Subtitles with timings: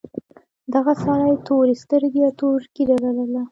[0.73, 3.43] دغه سړي تورې سترګې او تور ږیره لرله.